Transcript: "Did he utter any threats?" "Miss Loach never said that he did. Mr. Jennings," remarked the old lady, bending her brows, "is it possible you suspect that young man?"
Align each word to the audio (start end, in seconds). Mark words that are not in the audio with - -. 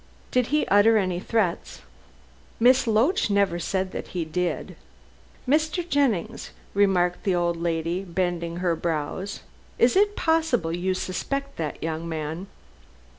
"Did 0.31 0.47
he 0.47 0.65
utter 0.67 0.97
any 0.97 1.19
threats?" 1.19 1.81
"Miss 2.59 2.87
Loach 2.87 3.29
never 3.29 3.59
said 3.59 3.91
that 3.91 4.07
he 4.17 4.25
did. 4.25 4.75
Mr. 5.47 5.87
Jennings," 5.87 6.49
remarked 6.73 7.23
the 7.23 7.35
old 7.35 7.55
lady, 7.57 8.03
bending 8.03 8.55
her 8.57 8.75
brows, 8.75 9.41
"is 9.77 9.95
it 9.95 10.15
possible 10.15 10.75
you 10.75 10.95
suspect 10.95 11.57
that 11.57 11.83
young 11.83 12.09
man?" 12.09 12.47